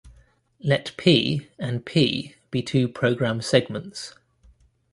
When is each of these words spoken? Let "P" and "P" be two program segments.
Let 0.59 0.93
"P" 0.97 1.45
and 1.59 1.85
"P" 1.85 2.33
be 2.49 2.63
two 2.63 2.87
program 2.89 3.39
segments. 3.39 4.15